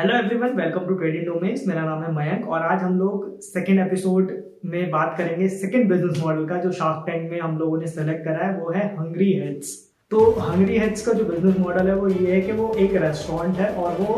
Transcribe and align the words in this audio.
Hello 0.00 0.14
everyone 0.16 0.52
welcome 0.56 0.84
to 0.88 0.94
trading 0.98 1.24
domains 1.24 1.66
मेरा 1.68 1.80
नाम 1.84 2.02
है 2.02 2.12
मयंक 2.16 2.48
और 2.48 2.62
आज 2.64 2.82
हम 2.82 2.96
लोग 2.98 3.40
सेकेंड 3.42 3.80
एपिसोड 3.80 4.30
में 4.64 4.90
बात 4.90 5.14
करेंगे 5.18 5.48
सेकेंड 5.48 5.88
बिज़नेस 5.88 6.22
मॉडल 6.22 6.46
का, 6.46 6.56
जो 6.56 6.70
शार्क 6.72 7.02
टैंक 7.06 7.30
में 7.30 7.40
हम 7.40 7.58
लोगों 7.58 7.80
ने 7.80 7.86
सेलेक्ट 7.86 8.24
करा 8.24 8.46
है, 8.46 8.56
वो 8.60 8.70
है 8.70 8.86
हंग्री 8.96 9.32
हेड्स 9.32 9.74
तो 10.10 10.24
हंग्री 10.40 10.78
हेड्स 10.78 11.06
का 11.06 11.12
जो 11.12 11.24
बिज़नेस 11.24 11.58
मॉडल 11.58 11.88
है, 11.88 11.94
वो 11.96 12.08
ये 12.08 12.32
है 12.32 12.40
कि 12.40 12.52
वो 12.52 12.72
एक 12.76 12.94
रेस्टोरेंट 13.02 13.56
है 13.56 13.68
और 13.74 14.00
वो 14.00 14.16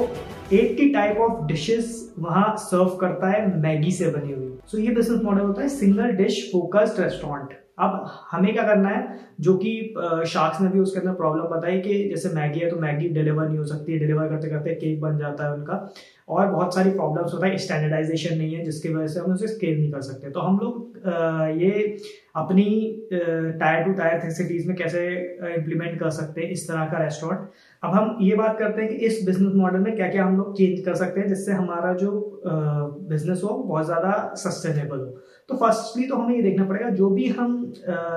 80 0.52 0.92
टाइप 0.94 1.18
ऑफ़ 1.20 1.44
डिशेस 1.46 2.14
वहाँ 2.18 2.54
सर्व 2.60 2.96
करता 3.00 3.30
है, 3.30 3.40
मैगी 3.62 3.90
से 3.92 4.10
बनी 4.10 4.32
हुई। 4.32 4.58
सो 4.66 4.78
so 4.78 4.84
ये 4.84 4.94
बिज़नेस 4.94 5.20
मॉडल 5.24 5.40
होता 5.40 5.62
है 5.62 5.68
सिंगल 5.70 6.12
डिश 6.22 6.40
फोकस्ड 6.52 7.00
रेस्टोरेंट 7.00 7.58
अब 7.78 8.10
हमें 8.30 8.52
क्या 8.52 8.62
करना 8.64 8.88
है, 8.88 9.18
जो 9.40 9.56
कि 9.56 9.94
शार्क्स 10.28 10.60
ने 10.60 10.68
भी 10.68 10.80
उसके 10.80 11.00
अंदर 11.00 11.12
प्रॉब्लम 11.14 11.44
बताई 11.46 11.80
कि 11.80 11.94
जैसे 12.08 12.28
मैगी 12.34 12.60
है 12.60 12.70
तो 12.70 12.76
मैगी 12.76 13.08
डिलीवर 13.08 13.48
नहीं 13.48 13.58
हो 13.58 13.64
सकती 13.64 13.98
डिलीवर 13.98 14.28
करते 14.28 14.48
करते 14.50 14.74
केक 14.74 15.00
बन 15.00 15.18
जाता 15.18 15.44
है 15.44 15.52
उनका। 15.54 15.92
और 16.32 16.46
बहुत 16.48 16.74
सारी 16.74 16.90
प्रॉब्लम्स 16.92 17.34
होता 17.34 17.46
है 17.46 17.58
स्टैंडर्डाइजेशन 17.58 18.36
नहीं 18.38 18.54
है, 18.54 18.64
जिसकी 18.64 18.88
वजह 18.88 19.06
से 19.06 19.20
हम 19.20 19.32
उसे 19.32 19.46
स्केल 19.48 19.78
नहीं 19.78 19.90
कर 19.92 20.00
सकते। 20.02 20.30
तो 20.30 20.40
हम 20.40 20.58
लोग 20.58 20.90
ये 21.60 21.96
अपनी 22.36 22.64
टायर 23.12 23.84
टू 23.84 23.92
टायर 23.92 24.30
सिटीज़ 24.32 24.68
में 24.68 24.76
कैसे 24.76 25.00
इम्प्लीमेंट 25.54 25.98
कर 26.00 26.10
सकते 26.12 26.40
हैं 26.40 26.50
इस 26.50 26.68
तरह 26.68 26.84
का 26.86 26.98
रेस्टोरेंट 26.98 27.48
अब 27.82 27.94
हम 27.94 28.18
ये 28.22 28.36
बात 28.36 28.58
करते 28.58 28.82
हैं 28.82 28.90
कि 28.90 29.06
इस 29.06 29.24
बिज़नेस 29.26 29.52
मॉडल 29.56 29.78
में 29.80 29.94
क्या 29.96 30.08
क्या 30.08 30.24
हम 30.24 30.36
लोग 30.36 30.56
चेंज 30.56 30.84
कर 30.84 30.94
सकते 30.94 31.20
हैं, 31.20 31.28
जिससे 31.28 31.52
हमारा 31.52 31.92
जो 31.94 32.10
बिज़नेस 32.46 33.40
हो, 33.44 33.56
बहुत 33.58 33.84
ज़्यादा 33.86 34.12
सस्टेनेबल 34.38 34.98
हो। 34.98 35.18
तो 35.48 35.56
फर्स्टली 35.56 36.06
तो 36.08 36.16
हमें 36.16 36.34
ये 36.36 36.42
देखना 36.42 36.64
पड़ेगा, 36.66 36.88
जो 36.90 37.10
भी 37.10 37.26
हम 37.30 37.60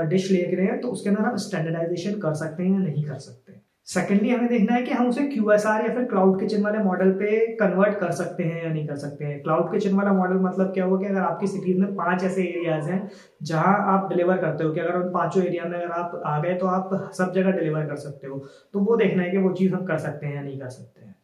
डिश 0.09 0.31
ले 0.31 0.41
रहे 0.45 0.65
हैं 0.65 0.79
तो 0.81 0.87
उसके 0.89 1.09
अंदर 1.09 1.21
हम 1.21 1.35
स्टैंडर्डाइजेशन 1.39 2.19
कर 2.19 2.33
सकते 2.35 2.63
हैं 2.63 2.71
या 2.71 2.79
नहीं 2.79 3.03
कर 3.03 3.17
सकते। 3.19 3.54
सेकेंडली 3.87 4.29
हमें 4.29 4.47
देखना 4.49 4.73
है 4.73 4.81
कि 4.83 4.91
हम 4.91 5.07
उसे 5.09 5.23
क्यू 5.27 5.49
एस 5.51 5.65
आर 5.65 5.81
या 5.81 5.93
फिर 5.95 6.03
क्लाउड 6.03 6.39
किचन 6.39 6.61
वाले 6.63 6.77
मॉडल 6.77 7.11
पे 7.11 7.39
कन्वर्ट 7.55 7.99
कर 7.99 8.11
सकते 8.11 8.43
हैं 8.43 8.63
या 8.63 8.69
नहीं 8.69 8.85
कर 8.87 8.95
सकते 8.95 9.25
हैं। 9.25 9.41
क्लाउड 9.41 9.71
किचन 9.71 9.95
वाला 9.95 10.13
मॉडल 10.13 10.39
मतलब 10.41 10.71
क्या 10.73 10.85
हुआ 10.85 10.99
कि 10.99 11.05
अगर 11.05 11.19
आपकी 11.19 11.47
सिटीज़ 11.47 11.77
में 11.79 11.93
पाँच 11.95 12.23
ऐसे 12.23 12.43
एरियाज़ 12.43 12.89
हैं, 12.89 13.09
जहाँ 13.43 13.75
आप 13.93 14.09
डिलीवर 14.09 14.37
करते 14.37 14.63
हो, 14.63 14.71
कि 14.71 14.79
अगर 14.79 14.95
उन 14.95 15.11
पाँचों 15.13 15.43
एरिया 15.43 15.65
में 15.65 15.77
अगर 15.77 15.91
आप 15.91 16.21
आ 16.25 16.37
गए 16.39 16.53
तो 16.53 16.67
आप 16.67 17.11
सब 17.13 17.33
जगह 17.33 17.51
डिलीवर 17.51 17.85
कर 17.85 17.95
सकते 17.97 18.27
हो। 18.27 18.39
तो 18.73 18.79
वो 18.79 18.95
देखना 18.95 19.23
है 19.23 19.29
कि 19.31 19.37
वो 19.37 19.51
चीज़ 19.53 19.73
हम 19.73 19.85
कर 19.85 19.97
सकते 19.97 20.27
हैं 20.27 20.35
या 20.35 20.41
नहीं 20.41 20.59
कर 20.59 20.69
सकते 20.69 21.05
हैं। 21.05 21.15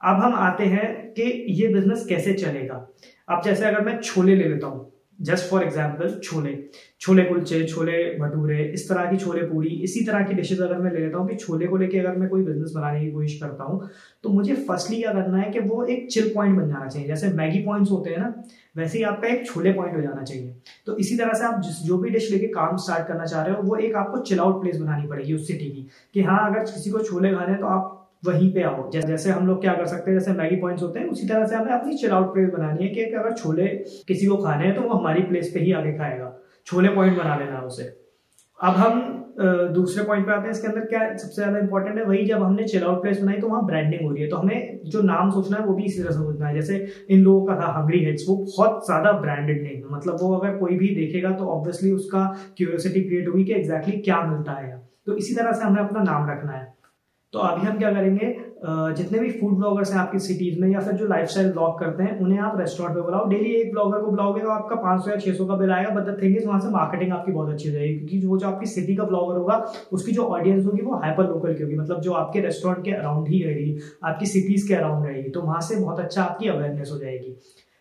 अब 0.00 0.20
हम 0.22 0.34
आते 0.34 0.64
हैं 0.66 0.92
कि 1.12 1.22
ये 1.52 1.68
बिज़नेस 1.68 2.06
कैसे 2.08 2.32
चलेगा। 2.34 2.86
अब 3.28 3.42
जैसे 3.44 3.64
अगर 3.64 3.80
मैं 3.80 4.00
छोले 4.00 4.34
ले 4.36 4.48
लेता 4.48 4.66
हूँ 4.66 4.90
just 5.18 5.50
for 5.50 5.62
example 5.62 6.18
chole. 6.22 6.52
Chole 7.00 7.22
kulche, 7.24 7.62
chole 7.64 7.92
bhature, 8.18 8.62
इस 8.74 8.88
तरह 8.88 9.10
की 9.10 9.16
छोले 9.16 9.42
पूरी, 9.42 9.68
इसी 9.84 10.04
तरह 10.04 10.22
की 10.22 10.34
डिशेज 10.34 10.60
अगर 10.60 10.78
मैं 10.78 10.92
ले 10.92 11.00
लेता 11.00 11.18
हूँ 11.18 11.28
कि 11.28 11.36
छोले 11.36 11.66
को 11.66 11.76
लेके 11.76 11.98
अगर 11.98 12.16
मैं 12.18 12.28
कोई 12.28 12.42
बिज़नेस 12.44 12.72
बनाने 12.74 13.00
की 13.00 13.10
कोशिश 13.10 13.38
करता 13.40 13.64
हूँ 13.64 13.88
तो 14.24 14.28
मुझे 14.30 14.54
फर्स्टली 14.68 15.00
क्या 15.00 15.12
करना 15.12 15.38
है 15.38 15.50
कि 15.52 15.60
वो 15.60 15.84
एक 15.86 16.08
चिल 16.10 16.32
पॉइंट 16.34 16.56
बन 16.56 16.68
जाना 16.68 16.86
चाहिए। 16.86 17.08
जैसे 17.08 17.28
मैगी 17.34 17.58
पॉइंट्स 17.64 17.90
होते 17.90 18.10
हैं 18.10 18.18
ना, 18.18 18.32
वैसे 18.76 18.98
ही 18.98 19.04
आपका 19.04 19.28
एक 19.28 19.46
छोले 19.46 19.72
पॉइंट 19.72 19.96
हो 19.96 20.00
जाना 20.02 20.22
चाहिए। 20.22 20.54
तो 20.86 20.96
इसी 20.96 21.16
तरह 21.16 21.32
से 21.32 21.44
आप 21.44 21.60
जिस 21.62 21.82
जो 21.82 21.98
भी 21.98 22.10
डिश 22.10 22.30
लेके 22.32 22.46
काम 22.54 22.76
स्टार्ट 22.76 23.06
करना 23.08 23.24
चाह 23.24 23.42
रहे 23.42 23.54
हो, 23.54 23.62
वो 23.62 23.76
एक 23.76 23.94
आपको 23.96 24.20
चिल 24.20 24.40
आउट 24.40 24.60
प्लेस 24.62 24.76
बनानी 24.76 25.06
पड़ेगी 25.08 25.34
उस 25.34 25.46
सिटी 25.46 25.70
की 25.70 25.86
कि 26.14 26.22
हाँ 26.22 26.38
अगर 26.50 26.64
किसी 26.64 26.90
को 26.90 26.98
छोले 27.00 27.32
खाने 27.34 27.54
तो 27.54 27.66
आप 27.68 27.93
वहीं 28.24 28.52
पे 28.52 28.62
आओ। 28.62 28.90
जैसे 28.92 29.30
हम 29.30 29.46
लोग 29.46 29.60
क्या 29.60 29.74
कर 29.74 29.86
सकते 29.86 30.10
हैं, 30.10 30.18
जैसे 30.18 30.32
मैगी 30.34 30.56
पॉइंट्स 30.58 30.82
होते 30.82 30.98
हैं, 30.98 31.06
उसी 31.08 31.26
तरह 31.28 31.46
से 31.46 31.56
हमें 31.56 31.72
अपनी 31.72 31.96
चिल 31.96 32.10
आउट 32.12 32.32
प्लेस 32.34 32.50
बनानी 32.50 32.84
है 32.84 32.88
कि 32.90 33.04
अगर 33.04 33.32
छोले 33.34 33.66
किसी 34.08 34.26
को 34.26 34.36
खाने 34.38 34.64
हैं 34.64 34.74
तो 34.74 34.82
वो 34.82 34.94
हमारी 34.94 35.22
प्लेस 35.24 35.50
पे 35.54 35.60
ही 35.60 35.72
आगे 35.74 35.92
खाएगा। 35.94 36.32
छोले 36.66 36.88
पॉइंट 36.90 37.18
बना 37.18 37.36
लेना 37.36 37.58
है 37.58 37.64
उसे। 37.64 37.92
अब 38.58 38.74
हम 38.74 39.10
दूसरे 39.74 40.02
पॉइंट 40.04 40.26
पे 40.26 40.32
आते 40.32 40.42
हैं, 40.42 40.50
इसके 40.50 40.66
अंदर 40.66 40.80
क्या 40.86 41.00
सबसे 41.12 41.34
ज़्यादा 41.34 41.58
इंपॉर्टेंट 41.58 41.96
है, 41.98 42.04
वही 42.04 42.24
जब 42.26 42.42
हमने 42.42 42.64
चिल 42.64 42.84
आउट 42.84 43.00
प्लेस 43.02 43.20
बनाई 43.20 43.36
तो 43.36 43.48
वहाँ 43.48 43.64
ब्रांडिंग 43.66 44.02
हो 44.02 44.10
रही 44.10 44.22
है। 44.22 44.28
तो 44.28 44.36
हमें 44.36 44.80
जो 44.86 45.00
नाम 45.02 45.30
सोचना 45.30 45.56
है, 45.56 45.64
वो 45.64 45.74
भी 45.74 45.84
इसी 45.84 46.02
तरह 46.02 46.10
से 46.10 46.18
सोचना 46.18 46.46
है। 46.48 46.54
जैसे 46.54 46.76
इन 47.10 47.20
लोगों 47.20 47.46
का 47.46 47.56
था 47.60 47.72
हंग्री 47.78 48.04
हेड्स 48.04 48.24
वो 48.28 48.36
बहुत 48.36 48.86
ज़्यादा 48.86 49.12
ब्रांडेड 49.20 49.62
नेम 49.62 49.76
है। 49.76 49.94
मतलब 49.94 50.16
वो 50.20 50.34
अगर 50.36 50.56
कोई 50.58 50.76
भी 50.78 50.94
देखेगा 50.96 51.30
तो 51.32 51.48
ऑब्वियसली 51.50 51.90
उसका 51.92 52.24
क्यूरियोसिटी 52.56 53.00
क्रिएट 53.00 53.28
होगी 53.28 53.44
कि 53.44 53.52
एग्जैक्टली 53.52 53.96
क्या 54.00 54.20
मिलता 54.22 54.52
है 54.52 54.76
तो 55.06 55.16
इसी 55.16 55.34
तरह 55.34 55.52
से 55.52 55.64
हमें 55.64 55.80
अपना 55.82 56.02
नाम 56.02 56.30
रखना 56.30 56.52
है। 56.52 56.72
तो 57.34 57.38
अभी 57.40 57.66
हम 57.66 57.78
क्या 57.78 57.90
करेंगे 57.92 58.26
जितने 58.96 59.18
भी 59.18 59.30
फ़ूड 59.30 59.56
ब्लॉगर्स 59.56 59.92
हैं 59.92 59.98
आपकी 60.00 60.18
सिटीज़ 60.18 60.60
में 60.60 60.68
या 60.68 60.80
फिर 60.80 60.92
जो 60.96 61.06
लाइफ 61.06 61.28
स्टाइल 61.28 61.50
ब्लॉग 61.52 61.78
करते 61.78 62.02
हैं, 62.02 62.18
उन्हें 62.20 62.38
आप 62.40 62.58
रेस्टोरेंट 62.60 62.94
पे 62.94 63.02
बुलाओ। 63.02 63.28
डेली 63.28 63.50
एक 63.54 63.72
ब्लॉगर 63.72 64.00
को 64.00 64.10
बुलाओगे 64.10 64.40
तो 64.42 64.50
आपका 64.50 64.76
500 64.84 65.10
या 65.10 65.16
600 65.16 65.46
का 65.48 65.56
बिल 65.56 65.72
आएगा 65.72 65.90
बट 65.94 66.06
द 66.08 66.16
थिंग 66.22 66.36
इज़ 66.36 66.46
वहाँ 66.46 66.60
से 66.60 66.68
मार्केटिंग 66.70 67.12
आपकी 67.12 67.32
बहुत 67.32 67.50
अच्छी 67.52 67.70
जाएगी, 67.70 67.98
क्योंकि 67.98 68.26
वो 68.26 68.38
जो 68.38 68.46
आपकी 68.48 68.66
सिटी 68.66 68.96
का 68.96 69.04
ब्लॉगर 69.04 69.36
होगा, 69.36 69.56
उसकी 69.92 70.12
जो 70.12 70.24
ऑडियंस 70.28 70.64
होगी 70.66 70.82
वो 70.82 70.96
हाइपर 70.98 71.28
लोकल 71.28 71.54
की 71.54 71.62
होगी। 71.62 71.76
मतलब 71.76 72.00
जो 72.00 72.12
आपके 72.14 72.40
रेस्टोरेंट 72.40 72.84
के 72.84 72.92
अराउंड 72.92 73.28
ही 73.28 73.42
रहेगी, 73.44 73.78
आपकी 74.04 74.26
सिटीज़ 74.26 74.68
के 74.68 74.74
अराउंड 74.74 75.06
रहेगी 75.06 75.30
तो 75.30 75.42
वहाँ 75.42 75.60
से 75.62 75.76
बहुत 75.76 76.00
अच्छा 76.00 76.22
आपकी 76.22 76.48
अवेयरनेस 76.48 76.90
हो 76.92 76.98
जाएगी। 76.98 77.36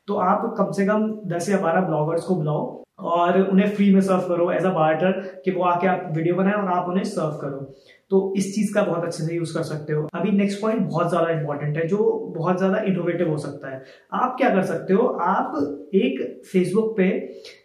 तो 0.07 0.15
आप 0.21 0.53
कम 0.57 0.71
से 0.71 0.85
कम 0.85 1.11
दस 1.27 1.49
या 1.49 1.57
बारह 1.59 1.81
ब्लॉगर्स 1.83 2.23
को 2.23 2.35
बुलाओ 2.35 2.81
और 3.11 3.41
उन्हें 3.41 3.69
फ्री 3.69 3.93
में 3.93 4.01
सर्व 4.01 4.27
करो 4.27 4.51
एज 4.51 4.65
अ 4.65 4.69
बार्टर 4.73 5.11
कि 5.45 5.51
वो 5.51 5.63
आके 5.65 5.87
आप 5.87 6.11
वीडियो 6.15 6.35
बनाए 6.35 6.53
और 6.53 6.67
आप 6.71 6.89
उन्हें 6.89 7.03
सर्व 7.05 7.37
करो। 7.41 7.73
तो 8.13 8.33
इस 8.37 8.53
चीज़ 8.55 8.73
का 8.73 8.81
बहुत 8.83 9.03
अच्छे 9.03 9.23
से 9.23 9.35
यूज़ 9.35 9.53
कर 9.53 9.63
सकते 9.63 9.93
हो। 9.93 10.07
अभी 10.15 10.31
नेक्स्ट 10.31 10.61
पॉइंट 10.61 10.81
बहुत 10.81 11.09
ज़्यादा 11.09 11.29
इंपॉर्टेंट 11.31 11.77
है, 11.77 11.85
जो 11.87 11.97
बहुत 12.35 12.57
ज़्यादा 12.57 12.81
इनोवेटिव 12.83 13.29
हो 13.29 13.37
सकता 13.39 13.69
है। 13.69 13.81
आप 14.13 14.35
क्या 14.37 14.49
कर 14.49 14.63
सकते 14.63 14.93
हो, 14.93 15.07
आप 15.07 15.89
एक 15.95 16.41
फेसबुक 16.51 16.93
पे 16.97 17.09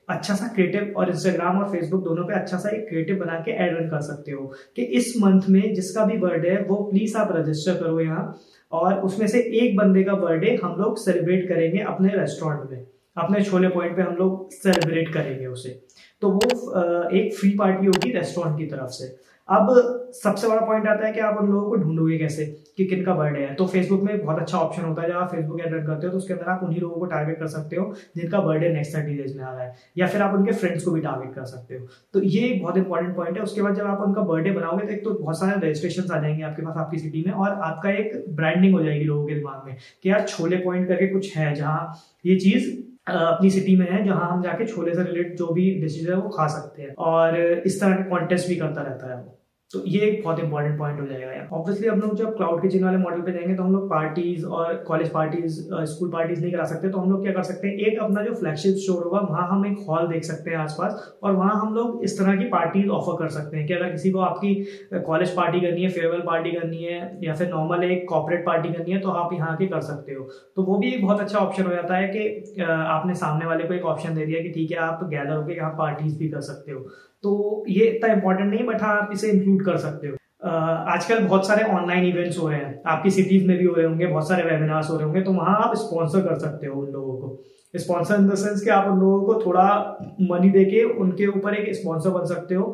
अच्छा 0.09 0.35
सा 0.35 0.47
क्रिएटिव 0.55 0.95
और 0.97 1.11
इंस्टाग्राम 1.11 1.59
और 1.59 1.69
फेसबुक 1.71 2.03
दोनों 2.05 2.25
पे 2.25 2.35
अच्छा 2.35 2.59
सा 2.59 2.69
एक 2.71 2.89
क्रिएटिव 2.89 3.17
बना 3.17 3.39
के 3.41 3.51
एड 3.65 3.77
रन 3.77 3.89
कर 3.89 4.01
सकते 4.03 4.33
हो 4.33 4.47
कि 4.77 4.83
इस 5.01 5.13
मंथ 5.23 5.49
में 5.49 5.75
जिसका 5.75 6.05
भी 6.05 6.19
बर्थडे 6.19 6.51
है, 6.51 6.63
वो 6.63 6.77
प्लीज़ 6.85 7.17
आप 7.19 7.37
रजिस्टर 7.37 7.75
करो 7.75 8.01
यहाँ 8.01 8.25
और 8.73 9.01
उसमें 9.03 9.27
से 9.27 9.41
एक 9.61 9.77
बंदे 9.77 10.03
का 10.05 10.15
बर्थडे 10.17 10.59
हम 10.65 10.81
लोग 10.81 10.99
सेलिब्रेट 10.99 11.49
करेंगे 11.49 11.81
अपने 11.85 12.17
रेस्टोरेंट 12.17 12.71
में। 12.71 12.87
अपने 13.17 13.43
छोले 13.45 13.69
पॉइंट 13.69 13.97
पे 13.97 14.03
हम 14.03 14.17
लोग 14.17 14.51
सेलिब्रेट 14.53 15.13
करेंगे 15.15 15.47
उसे। 15.49 15.71
तो 16.23 16.31
वो 16.31 17.09
एक 17.11 17.35
फ्री 17.37 17.51
पार्टी 17.59 17.87
होगी 17.87 18.13
रेस्टोरेंट 18.13 18.59
की 18.59 18.67
तरफ़ 18.67 18.91
से। 18.93 19.17
अब 19.49 19.69
सबसे 20.15 20.49
बड़ा 20.49 20.61
पॉइंट 20.61 20.87
आता 20.89 21.07
है 21.07 21.13
कि 21.13 21.21
आप 21.21 21.37
उन 21.41 21.49
लोगों 21.49 21.69
को 21.71 21.77
ढूंढोगे 21.77 22.17
कैसे 22.19 22.45
कि 22.77 22.85
किन 22.85 23.05
का 23.05 23.15
बर्थडे 23.15 23.41
है। 23.41 23.55
तो 23.55 23.67
फेसबुक 23.67 24.03
में 24.03 24.25
बहुत 24.25 24.39
अच्छा 24.39 24.59
ऑप्शन 24.59 24.83
होता 24.83 25.03
है, 25.03 25.09
जब 25.09 25.17
आप 25.17 25.31
फेसबुक 25.31 25.61
एड 25.61 25.87
करते 25.87 26.07
हो 26.07 26.13
तो 26.13 26.19
उसके 26.19 26.33
अंदर 26.35 26.51
आप 26.51 26.63
उन्हीं 26.65 26.81
लोगों 26.81 26.97
को 26.97 27.07
टारगेट 27.07 27.39
कर 27.39 27.47
सकते 27.47 27.77
हो, 27.77 27.93
जिनका 28.17 28.41
बर्थडे 28.41 28.69
नेक्स्ट 28.69 28.97
थर्टी 28.97 29.15
डेज़ 29.15 29.37
में 29.37 29.45
आ 29.45 29.53
रहा 29.53 29.63
है, 29.63 29.75
या 29.99 30.07
फिर 30.07 30.23
आप 30.23 30.35
उनके 30.35 30.53
फ्रेंड्स 30.55 30.85
को 30.85 30.91
भी 30.91 31.01
टारगेट 31.01 31.35
कर 31.35 31.45
सकते 31.45 31.77
हो। 31.77 31.87
तो 32.15 32.23
ये 32.23 32.41
एक 32.49 32.63
बहुत 32.63 32.77
इंपॉर्टेंट 32.77 33.15
पॉइंट 33.17 33.37
है। 33.37 33.43
उसके 33.43 33.63
बाद 33.63 33.75
जब 33.75 33.87
आप 33.87 34.01
उनका 34.01 34.23
बर्थडे 34.23 34.51
बनाओगे 34.51 34.87
तो 34.87 34.93
एक 34.93 35.05
तो 35.05 35.15
बहुत 35.15 35.39
सारे 35.41 35.57
रजिस्ट्रेशन 35.61 36.13
आ 36.13 36.21
जाएँगे 36.21 36.43
आपके 36.43 36.63
पास 36.63 36.77
आपकी 36.77 36.99
सिटी 36.99 37.25
में, 37.27 37.33
और 37.33 37.49
आपका 37.51 37.91
एक 37.93 38.25
ब्रांडिंग 38.31 38.75
हो 38.75 38.83
जाएगी 38.85 39.05
लोगों 39.05 39.27
के 39.27 39.35
दिमाग 39.35 39.63
में 39.67 39.77
कि 40.03 40.11
यार 40.11 40.27
छोले 40.27 40.57
पॉइंट 40.59 40.89
करके 40.89 41.09
कुछ 41.09 41.37
है, 41.37 41.55
जहाँ 41.55 41.95
ये 42.27 42.37
चीज़ 42.39 42.71
अपनी 43.09 43.51
सिटी 43.51 43.75
में 43.77 43.87
है, 43.91 44.05
जहाँ 44.05 44.31
हम 44.31 44.43
जाके 44.43 44.65
छोले 44.67 44.95
से 44.95 45.03
रिलेटेड 45.03 45.37
जो 45.37 45.47
भी 45.53 45.71
डिशेज 45.81 46.09
है 46.09 46.17
वो 46.17 46.29
खा 46.29 46.47
सकते 46.49 46.83
हैं। 46.83 46.95
और 46.95 47.39
इस 47.41 47.81
तरह 47.81 47.95
के 47.95 48.09
कॉन्टेस्ट 48.11 48.49
भी 48.49 48.57
करता 48.57 48.83
रहता 48.83 49.11
है 49.11 49.17
वो। 49.17 49.38
तो 49.71 49.83
ये 49.87 50.01
एक 50.01 50.23
बहुत 50.25 50.39
इंपॉर्टेंट 50.41 50.79
पॉइंट 50.79 51.01
हो 51.01 51.07
जाएगा 51.07 51.33
यार। 51.33 51.49
ऑब्वियसली 51.53 51.89
हम 51.89 52.01
लोग 52.01 52.15
जब 52.17 52.37
क्लाउड 52.37 52.61
किचन 52.63 52.85
वाले 52.85 52.99
मॉडल 52.99 53.21
पे 53.23 53.33
जाएँगे 53.33 53.55
तो 53.55 53.63
हम 53.63 53.73
लोग 53.73 53.89
पार्टीज़ 53.91 54.45
और 54.47 54.75
कॉलेज 54.87 55.11
पार्टीज़ 55.13 55.59
स्कूल 55.91 56.11
पार्टीज़ 56.13 56.41
नहीं 56.41 56.53
करा 56.53 56.65
सकते 56.67 56.91
तो 56.91 56.99
हम 56.99 57.11
लोग 57.11 57.23
क्या 57.23 57.33
कर 57.33 57.43
सकते 57.43 57.69
हैं, 57.69 57.75
एक 57.77 57.99
अपना 58.03 58.23
जो 58.23 58.35
फ्लैगशिप 58.35 58.77
स्टोर 58.77 59.03
होगा, 59.05 59.21
वहाँ 59.21 59.47
हम 59.49 59.67
एक 59.67 59.85
हॉल 59.89 60.07
देख 60.09 60.25
सकते 60.25 60.51
हैं 60.51 60.57
आसपास 60.59 61.19
और 61.23 61.33
वहाँ 61.33 61.61
हम 61.61 61.75
लोग 61.75 62.05
इस 62.05 62.19
तरह 62.19 62.37
की 62.37 62.45
पार्टीज़ 62.49 62.89
ऑफ़र 62.91 63.17
कर 63.19 63.29
सकते 63.31 63.57
हैं 63.57 63.67
कि 63.67 63.75
अगर 63.75 63.91
किसी 63.91 64.11
को 64.11 64.21
आपकी 64.21 64.55
कॉलेज 65.07 65.35
पार्टी 65.37 65.61
करनी 65.61 65.83
है 65.83 65.89
फेयरवेल 65.89 66.21
पार्टी 66.27 66.53
करनी 66.53 66.83
है 66.85 67.19
या 67.25 67.35
फिर 67.35 67.51
नॉर्मल 67.51 67.85
एक 67.91 68.09
कॉपरेट 68.09 68.47
पार्टी 68.47 68.73
करनी 68.73 68.93
है 68.93 69.01
तो 69.01 69.11
आप 69.11 69.33
यहाँ 69.33 69.57
की 69.57 69.67
कर 69.67 69.81
सकते 69.83 70.13
हो। 70.13 70.25
तो 70.57 70.63
वो 70.63 70.79
भी 70.79 70.93
एक 70.93 71.03
बहुत 71.03 71.21
अच्छा 71.21 71.39
ऑप्शन 71.39 71.67
हो 71.67 71.75
जाता 71.75 71.97
है 71.97 72.09
कि 72.09 72.63
आपने 72.63 73.15
सामने 73.17 73.47
वाले 73.47 73.65
को 73.65 73.75
एक 73.75 73.85
ऑप्शन 73.87 74.15
दे 74.15 74.27
दिया 74.27 74.43
कि 74.43 74.51
ठीक 74.51 74.71
है, 74.71 74.79
आप 74.79 75.05
गैदर 75.05 75.37
होकर 75.37 75.53
यहाँ 75.53 75.71
पार्टीज़ 75.79 76.19
भी 76.19 76.29
कर 76.29 76.41
सकते 76.41 76.73
हो। 76.73 76.87
तो 77.25 77.65
ये 77.69 77.87
इतना 77.87 78.13
इंपॉर्टेंट 78.13 78.51
नहीं 78.51 78.67
बट 78.67 78.83
हाँ 78.83 78.97
आप 78.97 79.11
इसे 79.13 79.31
इंक्लूड 79.31 79.65
कर 79.65 79.77
सकते 79.79 80.09
हो। 80.09 80.17
आजकल 80.43 81.19
बहुत 81.21 81.47
सारे 81.47 81.63
ऑनलाइन 81.73 82.05
इवेंट्स 82.07 82.39
हो 82.39 82.49
रहे 82.49 82.59
हैं। 82.59 82.83
आपकी 82.87 83.11
सिटीज़ 83.11 83.47
में 83.47 83.57
भी 83.59 83.65
हो 83.65 83.75
रहे 83.75 83.87
होंगे, 83.87 84.07
बहुत 84.07 84.29
सारे 84.29 84.43
वेबिनार्स 84.43 84.91
हो 84.91 84.97
रहे 84.97 85.05
होंगे 85.05 85.21
तो 85.23 85.33
वहाँ 85.33 85.57
आप 85.63 85.75
स्पॉन्सर 85.77 86.21
कर 86.21 86.39
सकते 86.39 86.67
हो 86.67 86.81
उन 86.83 86.93
लोगों 86.93 87.17
को। 87.19 87.39
स्पॉन्सर 87.75 88.15
इन 88.15 88.29
द 88.29 88.35
सेंस 88.35 88.61
कि 88.61 88.71
आप 88.71 88.87
उन 88.89 88.99
लोगों 88.99 89.23
को 89.23 89.35
थोड़ा 89.41 89.65
मनी 90.31 90.51
देके 90.51 90.83
उनके 91.01 91.27
ऊपर 91.29 91.55
एक 91.55 91.75
स्पॉन्सर 91.75 92.11
बन 92.11 92.25
सकते 92.27 92.55
हो। 92.55 92.65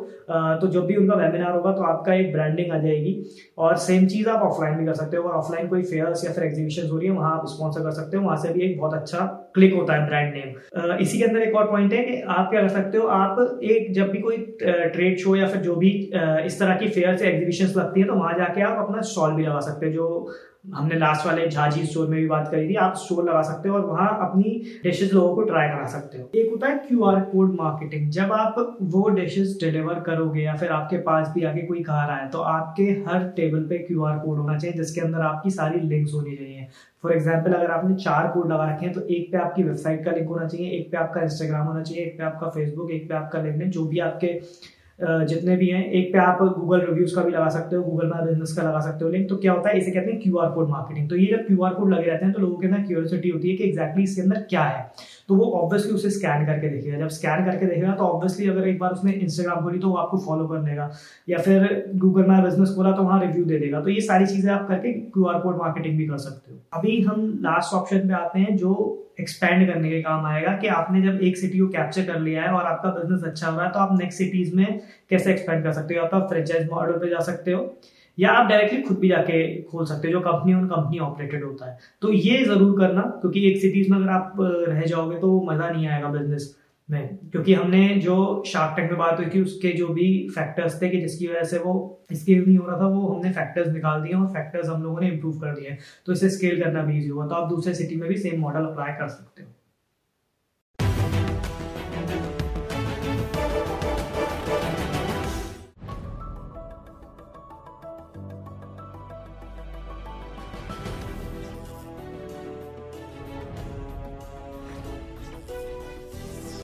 तो 0.60 0.66
जब 0.68 0.86
भी 0.86 0.96
उनका 0.96 1.14
वेबिनार 1.16 1.52
होगा 1.52 1.72
तो 1.72 1.82
आपका 1.84 2.14
एक 2.14 2.32
ब्रांडिंग 2.32 2.72
आ 2.72 2.78
जाएगी। 2.78 3.14
और 3.58 3.76
सेम 3.78 4.06
चीज़ 4.06 4.28
आप 4.28 4.42
ऑफलाइन 4.42 4.78
भी 4.78 4.86
कर 4.86 4.94
सकते 4.94 5.16
हो। 5.16 5.22
और 5.22 5.34
ऑफलाइन 5.36 5.68
कोई 5.68 5.82
फेयर्स 5.84 6.24
या 6.24 6.32
फिर 6.32 6.44
एग्जीबिशन 6.44 6.88
हो 6.90 6.98
रही 6.98 7.08
है, 7.08 7.14
वहाँ 7.14 7.32
आप 7.38 7.46
स्पॉन्सर 7.46 7.82
कर 7.82 7.90
सकते 7.92 8.16
हो। 8.16 8.24
वहाँ 8.24 8.36
से 8.36 8.52
भी 8.52 8.60
एक 8.62 8.78
बहुत 8.78 8.94
अच्छा 8.94 9.43
क्लिक 9.54 9.74
होता 9.74 9.94
है 9.94 10.06
ब्रांड 10.06 10.34
नेम 10.34 10.96
इसी 10.96 11.18
के 11.18 11.24
अंदर 11.24 11.40
एक 11.40 11.54
और 11.56 11.70
पॉइंट 11.70 11.92
है 11.92 12.02
कि 12.04 12.20
आप 12.20 12.50
क्या 12.50 12.60
कर 12.60 12.68
सकते 12.70 12.98
हो, 12.98 13.06
आप 13.08 13.60
एक 13.64 13.92
जब 13.94 14.10
भी 14.10 14.18
कोई 14.20 14.36
ट्रेड 14.62 15.18
शो 15.18 15.36
या 15.36 15.46
फिर 15.48 15.60
जो 15.62 15.76
भी 15.76 15.90
इस 16.46 16.58
तरह 16.60 16.76
की 16.76 16.88
फेयर 16.88 17.16
से 17.16 17.28
एग्जीबिशन 17.28 17.78
लगती 17.78 18.00
है 18.00 18.06
तो 18.06 18.14
वहाँ 18.14 18.34
जाके 18.38 18.62
आप 18.62 18.84
अपना 18.86 19.00
स्टॉल 19.04 19.32
भी 19.34 19.42
लगा 19.42 19.60
सकते 19.62 19.86
हो, 19.86 19.92
जो 19.92 20.34
हमने 20.74 20.96
लास्ट 20.98 21.26
वाले 21.26 21.46
झाजी 21.46 21.84
स्टोर 21.86 22.06
में 22.08 22.18
भी 22.20 22.26
बात 22.26 22.48
करी 22.50 22.68
थी, 22.68 22.74
आप 22.76 22.94
स्टोर 22.96 23.24
लगा 23.24 23.40
सकते 23.42 23.68
हो 23.68 23.74
और 23.76 23.84
वहाँ 23.86 24.08
अपनी 24.22 24.50
डिशेज 24.84 25.12
लोगों 25.14 25.34
को 25.34 25.42
ट्राई 25.42 25.68
करा 25.68 25.86
सकते 25.88 26.18
हो। 26.18 26.30
एक 26.34 26.50
होता 26.50 26.68
है 26.68 26.76
क्यू 26.86 27.02
आर 27.04 27.20
कोड 27.22 27.54
मार्केटिंग 27.56 28.08
जब 28.10 28.32
आप 28.32 28.76
वो 28.94 29.08
डिशेज 29.10 29.58
डिलीवर 29.60 30.00
करोगे 30.06 30.42
या 30.42 30.54
फिर 30.56 30.70
आपके 30.72 30.98
पास 31.00 31.32
भी 31.34 31.44
आगे 31.44 31.62
कोई 31.62 31.82
खा 31.82 32.04
रहा 32.06 32.16
है 32.16 32.28
तो 32.30 32.38
आपके 32.54 32.84
हर 33.08 33.28
टेबल 33.36 33.66
पे 33.68 33.78
क्यू 33.80 34.04
आर 34.04 34.18
कोड 34.18 34.38
होना 34.38 34.58
चाहिए, 34.58 34.76
जिसके 34.76 35.00
अंदर 35.00 35.20
आपकी 35.22 35.50
सारी 35.52 35.80
लिंक्स 35.82 36.14
होनी 36.14 36.36
चाहिए। 36.36 36.66
फॉर 37.02 37.12
एग्ज़ाम्पल 37.12 37.52
अगर 37.52 37.70
आपने 37.70 37.94
चार 37.96 38.26
कोड 38.28 38.52
लगा 38.52 38.70
रखे 38.70 38.86
हैं 38.86 38.94
तो 38.94 39.00
एक 39.08 39.30
पे 39.32 39.38
आपकी 39.44 39.62
वेबसाइट 39.62 40.04
का 40.04 40.10
लिंक 40.12 40.28
होना 40.28 40.46
चाहिए, 40.46 40.70
एक 40.70 40.90
पे 40.90 40.96
आपका 40.98 41.22
इंस्टाग्राम 41.22 41.66
होना 41.66 41.82
चाहिए, 41.82 42.04
एक 42.04 42.16
पे 42.18 42.24
आपका 42.24 42.48
फेसबुक 42.50 42.90
एक 42.92 43.08
पे 43.08 43.14
आपका 43.14 43.42
लिंक 43.42 43.62
जो 43.64 43.86
भी 43.86 43.98
आपके 44.00 44.38
जितने 45.00 45.56
भी 45.56 45.68
हैं, 45.68 45.84
एक 45.90 46.12
पे 46.12 46.18
आप 46.20 46.42
गूगल 46.56 46.80
रिव्यूज़ 46.80 47.14
का 47.14 47.22
भी 47.22 47.32
लगा 47.32 47.48
सकते 47.48 47.76
हो 47.76 47.82
गूगल 47.82 48.08
माई 48.08 48.26
बिज़नेस 48.26 48.52
का 48.56 48.62
लगा 48.62 48.80
सकते 48.80 49.04
हो। 49.04 49.10
लिंक 49.10 49.28
तो 49.28 49.36
क्या 49.36 49.52
होता 49.52 49.70
है, 49.70 49.78
इसे 49.78 49.90
कहते 49.90 50.10
हैं 50.10 50.20
क्यूआर 50.20 50.50
कोड 50.50 50.68
मार्केटिंग 50.70 51.08
तो 51.10 51.16
ये 51.16 51.26
जब 51.26 51.46
क्यूआर 51.46 51.74
कोड 51.74 51.92
लगे 51.92 52.10
रहते 52.10 52.24
हैं 52.24 52.34
तो 52.34 52.40
लोगों 52.40 52.56
के 52.56 52.66
अंदर 52.66 52.82
क्यूरियोसिटी 52.82 53.28
होती 53.28 53.50
है 53.50 53.56
कि 53.56 53.64
एक्जैक्टली 53.64 54.02
exactly 54.02 54.10
इसके 54.10 54.22
अंदर 54.22 54.46
क्या 54.50 54.64
है। 54.64 54.86
तो 55.28 55.34
वो 55.34 55.50
ऑब्वियसली 55.52 55.92
उसे 55.92 56.10
स्कैन 56.10 56.44
करके 56.46 56.68
देखेगा। 56.68 56.98
जब 56.98 57.08
स्कैन 57.10 57.44
करके 57.44 57.66
देखेगा 57.66 57.94
तो 57.94 58.04
ऑब्वियसली 58.04 58.48
अगर 58.48 58.68
एक 58.68 58.78
बार 58.78 58.92
उसने 58.92 59.12
इंस्टाग्राम 59.12 59.62
खोली 59.64 59.78
तो 59.78 59.88
वो 59.88 59.96
आपको 59.96 60.18
फॉलो 60.24 60.46
कर 60.48 60.62
लेगा 60.62 60.90
या 61.28 61.38
फिर 61.38 61.84
गूगल 61.96 62.26
माई 62.26 62.42
बिज़नेस 62.42 62.74
खोला 62.76 62.92
तो 62.92 63.02
वहाँ 63.02 63.20
रिव्यू 63.20 63.44
दे 63.44 63.58
देगा। 63.58 63.80
तो 63.80 63.90
ये 63.90 64.00
सारी 64.02 64.26
चीज़ें 64.26 64.52
आप 64.52 64.66
करके 64.68 64.92
क्यू 64.92 65.24
आर 65.26 65.40
कोड 65.40 65.56
मार्केटिंग 65.58 65.96
भी 65.98 66.06
कर 66.06 66.18
सकते 66.18 66.52
हो। 66.52 66.58
अभी 66.72 67.00
हम 67.02 67.26
लास्ट 67.42 67.74
ऑप्शन 67.74 68.08
पे 68.08 68.14
आते 68.14 68.38
हैं, 68.40 68.56
जो 68.56 69.00
एक्सपेंड 69.20 69.66
करने 69.66 69.90
के 69.90 70.00
काम 70.02 70.24
आएगा, 70.26 70.52
कि 70.52 70.66
आपने 70.68 71.02
जब 71.02 71.20
एक 71.22 71.36
सिटी 71.38 71.58
को 71.58 71.66
कैप्चर 71.68 72.06
कर 72.06 72.20
लिया 72.20 72.42
है 72.42 72.48
और 72.50 72.66
आपका 72.66 72.90
बिज़नेस 72.92 73.24
अच्छा 73.24 73.48
हो 73.48 73.56
रहा 73.56 73.66
है 73.66 73.72
तो 73.72 73.78
आप 73.78 73.98
नेक्स्ट 73.98 74.18
सिटीज़ 74.18 74.54
में 74.56 74.80
कैसे 75.10 75.32
एक्सपेंड 75.32 75.62
कर 75.64 75.72
सकते 75.72 75.94
हो? 75.94 76.06
आप 76.06 76.28
फ्रेंचाइज 76.30 76.68
मॉडल 76.70 76.98
पे 76.98 77.10
जा 77.10 77.20
सकते 77.24 77.52
हो। 77.52 77.62
या 78.18 78.30
आप 78.30 78.48
डायरेक्टली 78.48 78.80
खुद 78.82 78.98
भी 78.98 79.08
जाके 79.08 79.62
खोल 79.62 79.86
सकते 79.86 80.08
हो, 80.08 80.12
जो 80.12 80.20
कंपनी 80.22 80.54
उन 80.54 80.66
कंपनी 80.68 80.98
ऑपरेटेड 81.00 81.44
होता 81.44 81.70
है। 81.70 81.78
तो 82.02 82.12
ये 82.12 82.44
ज़रूर 82.44 82.78
करना, 82.78 83.02
क्योंकि 83.20 83.46
एक 83.50 83.60
सिटीज़ 83.60 83.90
में 83.90 83.98
अगर 83.98 84.08
आप 84.10 84.36
रह 84.40 84.80
जाओगे 84.82 85.18
तो 85.18 85.40
मज़ा 85.48 85.70
नहीं 85.70 85.86
आएगा 85.88 86.08
बिज़नेस 86.10 86.54
में। 86.88 87.18
क्योंकि 87.32 87.54
हमने 87.54 87.88
जो 88.00 88.42
शार्क 88.46 88.76
टैंक 88.76 88.90
में 88.90 88.98
बात 88.98 89.18
हुई 89.18 89.26
थी 89.34 89.42
उसके 89.42 89.72
जो 89.72 89.88
भी 89.88 90.06
फैक्टर्स 90.34 90.80
थे 90.82 90.88
कि 90.88 91.00
जिसकी 91.00 91.26
वजह 91.26 91.44
से 91.44 91.58
वो 91.58 91.74
स्केल 92.12 92.44
नहीं 92.44 92.56
हो 92.56 92.66
रहा 92.66 92.78
था, 92.80 92.86
वो 92.86 93.08
हमने 93.08 93.32
फैक्टर्स 93.32 93.72
निकाल 93.72 94.02
दिए 94.02 94.14
और 94.14 94.26
फैक्टर्स 94.34 94.68
हम 94.68 94.82
लोगों 94.82 95.00
ने 95.00 95.08
इम्प्रूव 95.08 95.38
कर 95.40 95.54
दिए 95.54 95.76
तो 96.06 96.12
इसे 96.12 96.30
स्केल 96.30 96.62
करना 96.62 96.82
भी 96.82 96.98
ईजी 96.98 97.08
होगा 97.08 97.26
तो 97.26 97.34
आप 97.34 97.48
दूसरे 97.48 97.74
सिटी 97.74 97.96
में 97.96 98.08
भी 98.08 98.16
सेम 98.18 98.40
मॉडल 98.40 98.66
अप्लाई 98.66 98.92
कर 98.92 99.08
सकते 99.08 99.42
हो। 99.42 99.48